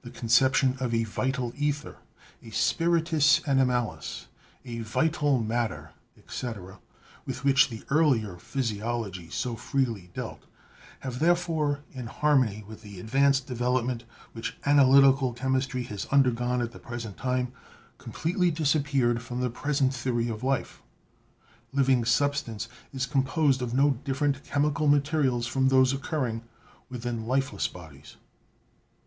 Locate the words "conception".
0.10-0.74